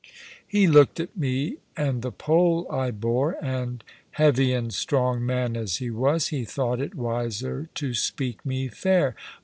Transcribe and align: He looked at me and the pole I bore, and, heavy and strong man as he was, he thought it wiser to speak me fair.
He 0.47 0.65
looked 0.65 0.99
at 0.99 1.15
me 1.15 1.57
and 1.77 2.01
the 2.01 2.11
pole 2.11 2.65
I 2.71 2.89
bore, 2.89 3.33
and, 3.39 3.83
heavy 4.13 4.51
and 4.51 4.73
strong 4.73 5.23
man 5.23 5.55
as 5.55 5.75
he 5.77 5.91
was, 5.91 6.29
he 6.29 6.43
thought 6.43 6.81
it 6.81 6.95
wiser 6.95 7.69
to 7.75 7.93
speak 7.93 8.43
me 8.43 8.67
fair. 8.67 9.15